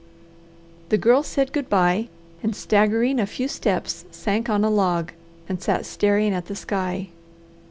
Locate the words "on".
4.49-4.63